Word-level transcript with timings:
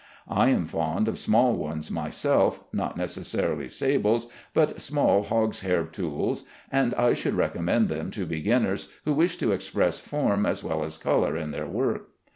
I 0.31 0.49
am 0.49 0.65
fond 0.65 1.07
of 1.07 1.19
small 1.19 1.53
ones 1.55 1.91
myself, 1.91 2.63
not 2.73 2.97
necessarily 2.97 3.69
sables, 3.69 4.25
but 4.51 4.81
small 4.81 5.21
hog's 5.21 5.61
hair 5.61 5.83
tools, 5.83 6.43
and 6.71 6.95
I 6.95 7.13
should 7.13 7.35
recommend 7.35 7.87
them 7.87 8.09
to 8.09 8.25
beginners, 8.25 8.87
who 9.05 9.13
wish 9.13 9.37
to 9.37 9.51
express 9.51 9.99
form 9.99 10.47
as 10.47 10.63
well 10.63 10.83
as 10.83 10.97
color 10.97 11.37
in 11.37 11.51
their 11.51 11.67
work. 11.67 12.09